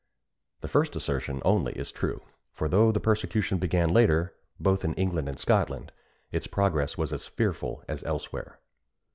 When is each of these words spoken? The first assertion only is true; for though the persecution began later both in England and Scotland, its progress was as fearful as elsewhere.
The 0.61 0.67
first 0.67 0.95
assertion 0.95 1.43
only 1.45 1.73
is 1.73 1.91
true; 1.91 2.23
for 2.51 2.67
though 2.67 2.91
the 2.91 2.99
persecution 2.99 3.59
began 3.59 3.89
later 3.93 4.33
both 4.59 4.83
in 4.83 4.95
England 4.95 5.29
and 5.29 5.37
Scotland, 5.39 5.91
its 6.31 6.47
progress 6.47 6.97
was 6.97 7.13
as 7.13 7.27
fearful 7.27 7.83
as 7.87 8.03
elsewhere. 8.03 8.57